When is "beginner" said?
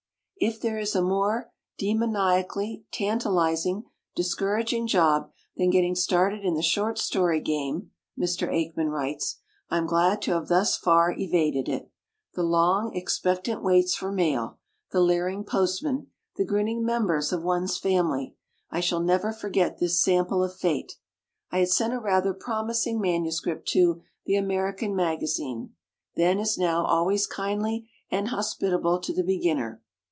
29.23-29.83